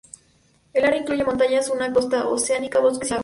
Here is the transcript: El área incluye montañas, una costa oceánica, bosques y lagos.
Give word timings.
El 0.73 0.83
área 0.83 0.99
incluye 0.99 1.23
montañas, 1.23 1.69
una 1.69 1.93
costa 1.93 2.27
oceánica, 2.27 2.79
bosques 2.79 3.07
y 3.09 3.13
lagos. 3.13 3.19